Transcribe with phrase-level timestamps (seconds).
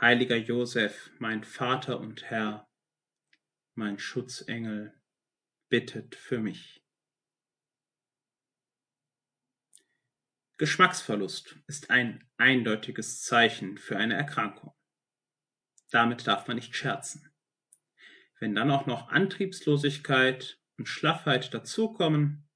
[0.00, 2.68] heiliger Josef, mein Vater und Herr,
[3.74, 4.94] mein Schutzengel,
[5.68, 6.82] bittet für mich.
[10.58, 14.72] Geschmacksverlust ist ein eindeutiges Zeichen für eine Erkrankung.
[15.90, 17.30] Damit darf man nicht scherzen.
[18.38, 22.48] Wenn dann auch noch Antriebslosigkeit und Schlaffheit dazukommen,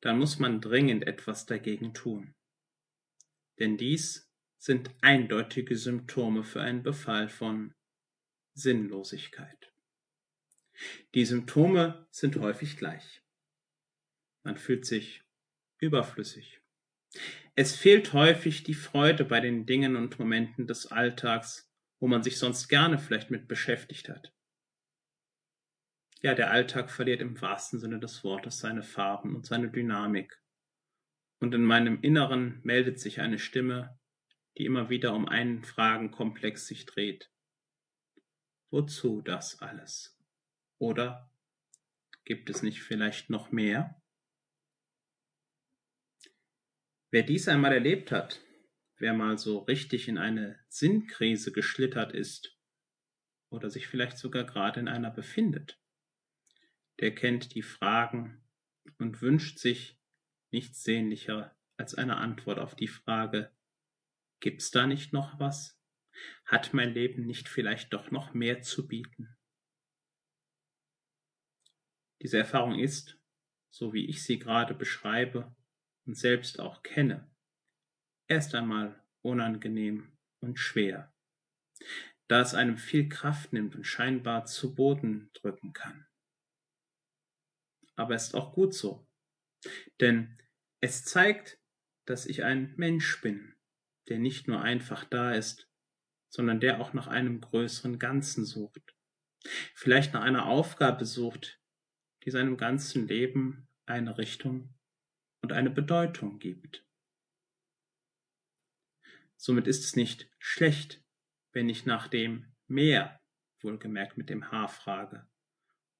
[0.00, 2.34] dann muss man dringend etwas dagegen tun.
[3.58, 4.27] Denn dies
[4.58, 7.74] sind eindeutige Symptome für einen Befall von
[8.54, 9.72] Sinnlosigkeit.
[11.14, 13.22] Die Symptome sind häufig gleich.
[14.42, 15.22] Man fühlt sich
[15.78, 16.60] überflüssig.
[17.54, 22.38] Es fehlt häufig die Freude bei den Dingen und Momenten des Alltags, wo man sich
[22.38, 24.32] sonst gerne vielleicht mit beschäftigt hat.
[26.20, 30.40] Ja, der Alltag verliert im wahrsten Sinne des Wortes seine Farben und seine Dynamik.
[31.40, 33.97] Und in meinem Inneren meldet sich eine Stimme,
[34.58, 37.30] die immer wieder um einen Fragenkomplex sich dreht.
[38.70, 40.18] Wozu das alles?
[40.78, 41.32] Oder
[42.24, 44.02] gibt es nicht vielleicht noch mehr?
[47.10, 48.42] Wer dies einmal erlebt hat,
[48.96, 52.58] wer mal so richtig in eine Sinnkrise geschlittert ist
[53.50, 55.80] oder sich vielleicht sogar gerade in einer befindet,
[57.00, 58.44] der kennt die Fragen
[58.98, 59.98] und wünscht sich
[60.50, 63.56] nichts sehnlicher als eine Antwort auf die Frage,
[64.40, 65.78] gibt's da nicht noch was?
[66.44, 69.36] Hat mein Leben nicht vielleicht doch noch mehr zu bieten?
[72.22, 73.20] Diese Erfahrung ist,
[73.70, 75.54] so wie ich sie gerade beschreibe
[76.06, 77.30] und selbst auch kenne,
[78.28, 81.14] erst einmal unangenehm und schwer,
[82.26, 86.08] da es einem viel Kraft nimmt und scheinbar zu Boden drücken kann
[87.98, 89.06] aber ist auch gut so.
[90.00, 90.38] Denn
[90.80, 91.60] es zeigt,
[92.06, 93.54] dass ich ein Mensch bin,
[94.08, 95.68] der nicht nur einfach da ist,
[96.28, 98.94] sondern der auch nach einem größeren Ganzen sucht.
[99.74, 101.60] Vielleicht nach einer Aufgabe sucht,
[102.24, 104.74] die seinem ganzen Leben eine Richtung
[105.42, 106.84] und eine Bedeutung gibt.
[109.36, 111.02] Somit ist es nicht schlecht,
[111.52, 113.20] wenn ich nach dem Mehr,
[113.60, 115.26] wohlgemerkt mit dem H frage,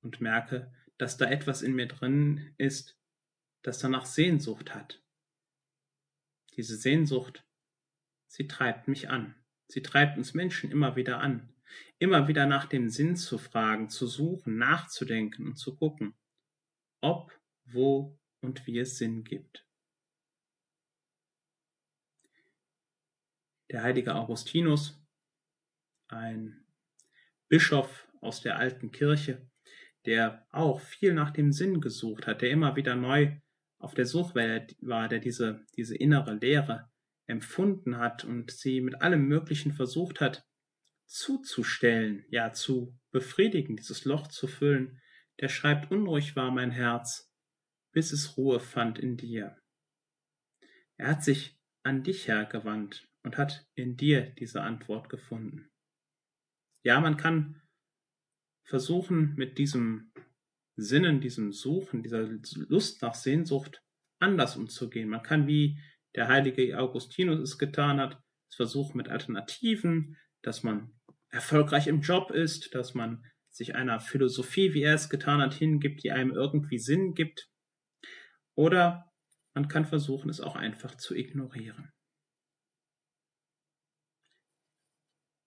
[0.01, 2.99] und merke, dass da etwas in mir drin ist,
[3.63, 5.03] das danach Sehnsucht hat.
[6.57, 7.48] Diese Sehnsucht,
[8.29, 9.35] sie treibt mich an.
[9.67, 11.53] Sie treibt uns Menschen immer wieder an,
[11.99, 16.15] immer wieder nach dem Sinn zu fragen, zu suchen, nachzudenken und zu gucken,
[17.01, 19.67] ob, wo und wie es Sinn gibt.
[23.71, 24.99] Der heilige Augustinus,
[26.09, 26.65] ein
[27.49, 29.47] Bischof aus der alten Kirche,
[30.07, 33.37] der auch viel nach dem Sinn gesucht hat, der immer wieder neu
[33.79, 34.35] auf der Suche
[34.81, 36.91] war, der diese, diese innere Leere
[37.29, 40.45] empfunden hat und sie mit allem Möglichen versucht hat
[41.07, 45.01] zuzustellen, ja zu befriedigen, dieses Loch zu füllen,
[45.41, 47.33] der schreibt, unruhig war mein Herz,
[47.93, 49.57] bis es Ruhe fand in dir.
[50.97, 55.71] Er hat sich an dich hergewandt und hat in dir diese Antwort gefunden.
[56.83, 57.63] Ja, man kann
[58.65, 60.13] versuchen mit diesem
[60.77, 62.23] Sinnen, diesem Suchen, dieser
[62.69, 63.83] Lust nach Sehnsucht
[64.19, 65.09] anders umzugehen.
[65.09, 65.79] Man kann, wie
[66.15, 70.95] der heilige Augustinus es getan hat, es versuchen mit Alternativen, dass man
[71.31, 76.03] erfolgreich im Job ist, dass man sich einer Philosophie, wie er es getan hat, hingibt,
[76.05, 77.51] die einem irgendwie Sinn gibt.
[78.55, 79.13] Oder
[79.55, 81.93] man kann versuchen, es auch einfach zu ignorieren.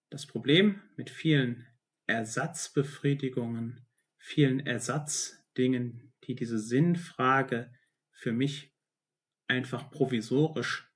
[0.09, 1.65] Das Problem mit vielen
[2.07, 3.87] Ersatzbefriedigungen,
[4.17, 7.73] vielen Ersatzdingen, die diese Sinnfrage
[8.11, 8.73] für mich
[9.51, 10.91] einfach provisorisch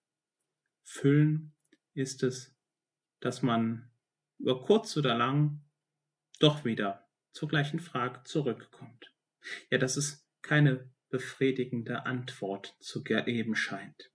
[0.83, 1.53] füllen,
[1.93, 2.55] ist es,
[3.19, 3.91] dass man
[4.39, 5.63] über kurz oder lang
[6.39, 9.13] doch wieder zur gleichen Frage zurückkommt.
[9.69, 14.11] Ja, dass es keine befriedigende Antwort zu geben scheint.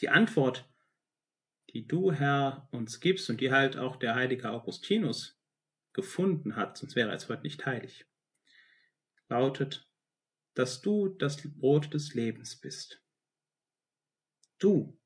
[0.00, 0.68] Die Antwort
[1.76, 5.38] die du, Herr, uns gibst und die halt auch der heilige Augustinus
[5.92, 8.06] gefunden hat, sonst wäre es heute nicht heilig,
[9.28, 9.85] lautet,
[10.56, 13.02] dass du das Brot des Lebens bist.
[14.58, 14.98] Du,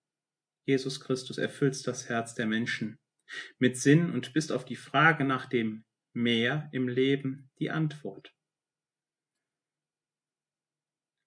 [0.67, 2.99] Jesus Christus, erfüllst das Herz der Menschen
[3.58, 8.35] mit Sinn und bist auf die Frage nach dem Mehr im Leben die Antwort.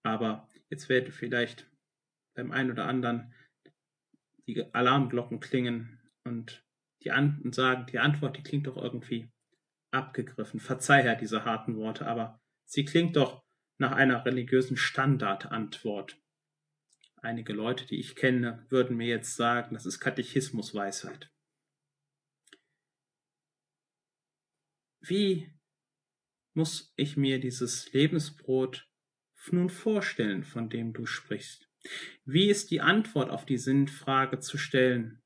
[0.06, 1.70] Aber jetzt wird vielleicht
[2.36, 3.34] beim einen oder anderen
[4.48, 6.66] die Alarmglocken klingen und
[7.04, 9.30] die An und sagen, die Antwort, die klingt doch irgendwie
[9.92, 10.60] abgegriffen.
[10.60, 13.44] Verzeih, Herr, diese harten Worte, aber sie klingt doch
[13.78, 16.18] nach einer religiösen Standardantwort.
[17.18, 21.32] Einige Leute, die ich kenne, würden mir jetzt sagen, das ist Katechismusweisheit.
[25.00, 25.54] Wie
[26.54, 28.88] muss ich mir dieses Lebensbrot
[29.52, 31.70] nun vorstellen, von dem du sprichst?
[32.24, 35.22] Wie ist die Antwort auf die Sinnfrage zu stellen?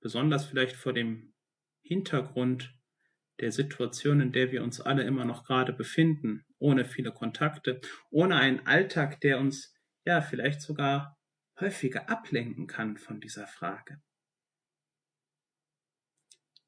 [0.00, 1.34] Besonders vielleicht vor dem
[1.82, 2.74] Hintergrund
[3.40, 7.80] der Situation, in der wir uns alle immer noch gerade befinden, ohne viele Kontakte,
[8.10, 9.74] ohne einen Alltag, der uns
[10.04, 11.18] ja vielleicht sogar
[11.60, 14.00] häufiger ablenken kann von dieser Frage.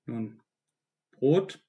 [0.04, 0.40] Nun,
[1.10, 1.64] Brot,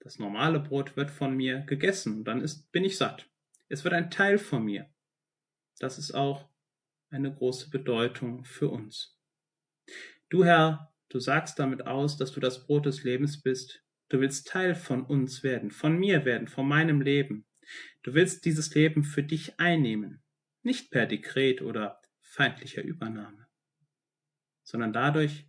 [0.00, 3.28] das normale Brot wird von mir gegessen, dann ist, bin ich satt.
[3.68, 4.88] Es wird ein Teil von mir.
[5.78, 6.48] Das ist auch
[7.10, 9.18] eine große Bedeutung für uns.
[10.28, 13.84] Du Herr, du sagst damit aus, dass du das Brot des Lebens bist.
[14.08, 17.46] Du willst Teil von uns werden, von mir werden, von meinem Leben.
[18.02, 20.22] Du willst dieses Leben für dich einnehmen,
[20.62, 23.46] nicht per Dekret oder feindlicher Übernahme,
[24.62, 25.46] sondern dadurch,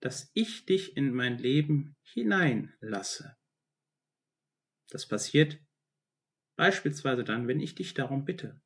[0.00, 3.36] dass ich dich in mein Leben hineinlasse.
[4.88, 5.58] Das passiert
[6.56, 8.60] beispielsweise dann, wenn ich dich darum bitte,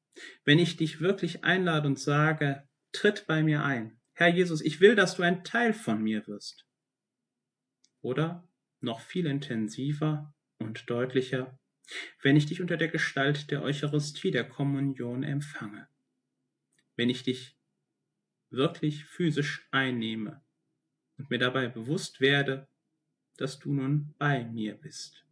[0.44, 4.00] wenn ich dich wirklich einlade und sage, tritt bei mir ein.
[4.12, 6.68] Herr Jesus, ich will, dass du ein Teil von mir wirst.
[8.00, 8.48] Oder
[8.84, 11.58] noch viel intensiver und deutlicher,
[12.22, 15.88] wenn ich dich unter der Gestalt der Eucharistie, der Kommunion empfange,
[16.96, 17.58] wenn ich dich
[18.50, 20.42] wirklich physisch einnehme
[21.18, 22.68] und mir dabei bewusst werde,
[23.36, 25.24] dass du nun bei mir bist.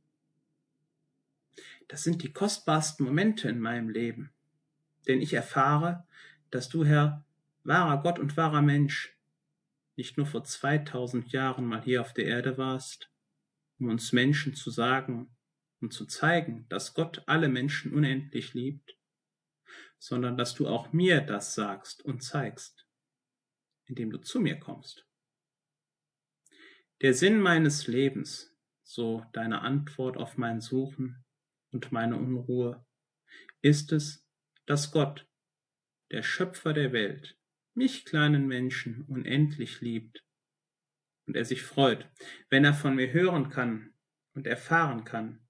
[1.89, 4.33] Das sind die kostbarsten Momente in meinem Leben,
[5.07, 6.07] denn ich erfahre,
[6.51, 7.25] dass du, Herr,
[7.65, 9.17] wahrer Gott und wahrer Mensch,
[9.97, 13.12] nicht nur vor 2000 Jahren mal hier auf der Erde warst,
[13.83, 15.37] um uns Menschen zu sagen
[15.81, 18.97] und zu zeigen, dass Gott alle Menschen unendlich liebt,
[19.99, 22.87] sondern dass du auch mir das sagst und zeigst,
[23.87, 25.05] indem du zu mir kommst.
[27.01, 31.25] Der Sinn meines Lebens, so deine Antwort auf mein Suchen
[31.73, 32.87] und meine Unruhe,
[33.63, 34.25] ist es,
[34.67, 35.29] dass Gott,
[36.13, 37.37] der Schöpfer der Welt,
[37.75, 40.25] mich kleinen Menschen unendlich liebt
[41.27, 42.09] und er sich freut,
[42.51, 43.95] wenn er von mir hören kann
[44.35, 45.41] und erfahren kann,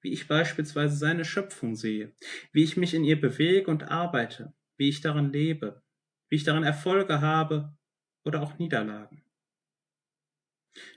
[0.00, 2.14] wie ich beispielsweise seine Schöpfung sehe,
[2.52, 5.82] wie ich mich in ihr bewege und arbeite, wie ich darin lebe,
[6.28, 7.76] wie ich darin Erfolge habe
[8.24, 9.24] oder auch Niederlagen.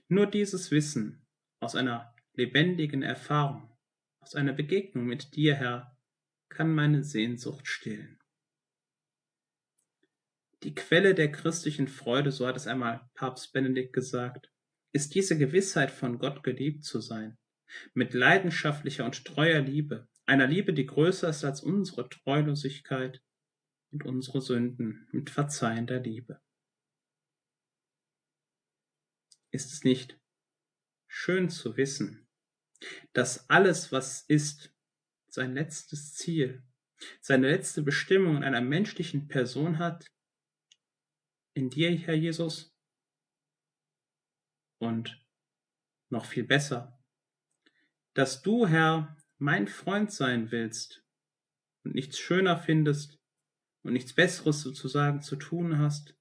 [0.08, 1.26] Nur dieses Wissen
[1.60, 3.70] aus einer lebendigen Erfahrung,
[4.20, 5.98] aus einer Begegnung mit dir, Herr,
[6.50, 8.23] kann meine Sehnsucht stillen.
[10.64, 14.50] Die Quelle der christlichen Freude, so hat es einmal Papst Benedikt gesagt,
[14.94, 17.38] ist diese Gewissheit, von Gott geliebt zu sein,
[17.94, 23.22] mit leidenschaftlicher und treuer Liebe, einer Liebe, die größer ist als unsere Treulosigkeit
[23.92, 26.40] und unsere Sünden, mit verzeihender Liebe.
[29.52, 30.18] Ist es nicht
[31.08, 32.30] schön zu wissen,
[33.12, 34.74] dass alles, was ist,
[35.28, 36.64] sein letztes Ziel,
[37.20, 40.13] seine letzte Bestimmung in einer menschlichen Person hat,
[41.54, 42.76] in dir, Herr Jesus.
[44.80, 45.22] Und
[46.10, 47.00] noch viel besser,
[48.14, 51.04] dass du, Herr, mein Freund sein willst
[51.84, 53.20] und nichts schöner findest
[53.84, 56.16] und nichts Besseres sozusagen zu tun hast,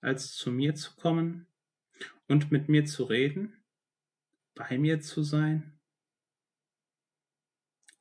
[0.00, 1.46] als zu mir zu kommen
[2.28, 3.64] und mit mir zu reden,
[4.54, 5.78] bei mir zu sein.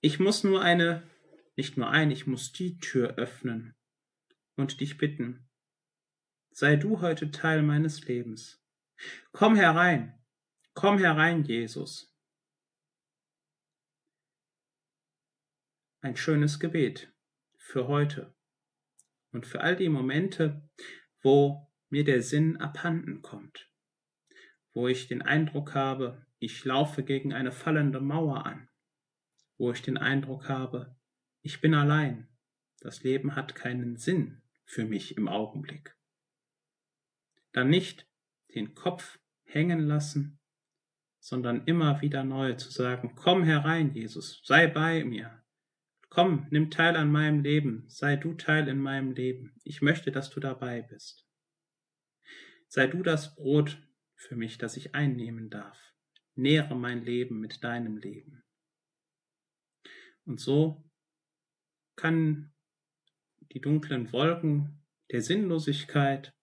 [0.01, 1.10] Ich muss nur eine,
[1.55, 3.74] nicht nur eine, ich muss die Tür öffnen
[4.55, 5.48] und dich bitten,
[6.53, 8.63] sei du heute Teil meines Lebens.
[9.31, 10.19] Komm herein,
[10.75, 12.15] komm herein, Jesus.
[16.01, 17.12] Ein schönes Gebet
[17.57, 18.36] für heute
[19.31, 20.69] und für all die Momente,
[21.24, 23.72] wo mir der Sinn abhanden kommt,
[24.74, 28.69] wo ich den Eindruck habe, ich laufe gegen eine fallende Mauer an,
[29.57, 30.95] wo ich den Eindruck habe,
[31.41, 32.29] ich bin allein,
[32.79, 35.95] das Leben hat keinen Sinn für mich im Augenblick
[37.53, 38.07] dann nicht
[38.53, 40.39] den Kopf hängen lassen,
[41.19, 45.41] sondern immer wieder neu zu sagen, komm herein, Jesus, sei bei mir.
[46.10, 49.55] Komm, nimm teil an meinem Leben, sei du Teil in meinem Leben.
[49.63, 51.25] Ich möchte, dass du dabei bist.
[52.67, 53.81] Sei du das Brot
[54.15, 55.79] für mich, das ich einnehmen darf.
[56.36, 58.43] Nähre mein Leben mit deinem Leben.
[60.25, 60.83] Und so
[61.95, 62.53] kann
[63.51, 66.36] die dunklen Wolken der Sinnlosigkeit,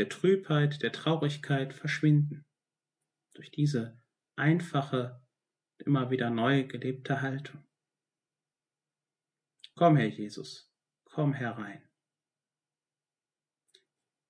[0.00, 2.46] der Trübheit, der Traurigkeit verschwinden.
[3.34, 4.00] Durch diese
[4.34, 5.22] einfache,
[5.76, 7.62] immer wieder neu gelebte Haltung.
[9.74, 10.72] Komm, Herr Jesus,
[11.04, 11.86] komm herein.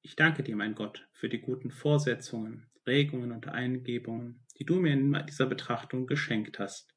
[0.02, 4.94] Ich danke dir, mein Gott, für die guten Vorsetzungen, Regungen und Eingebungen, die du mir
[4.94, 6.92] in dieser Betrachtung geschenkt hast.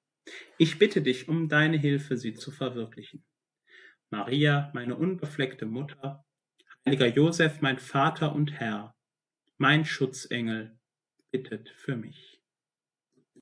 [0.58, 3.24] Ich bitte dich um deine Hilfe, sie zu verwirklichen.
[4.10, 6.26] Maria, meine unbefleckte Mutter,
[6.86, 8.96] heiliger Josef, mein Vater und Herr,
[9.58, 10.78] mein Schutzengel,
[11.32, 12.33] bittet für mich.